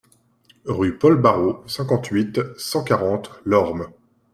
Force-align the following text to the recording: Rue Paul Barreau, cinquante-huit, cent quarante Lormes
Rue 0.65 0.97
Paul 0.97 1.21
Barreau, 1.21 1.63
cinquante-huit, 1.67 2.41
cent 2.57 2.83
quarante 2.83 3.29
Lormes 3.45 3.85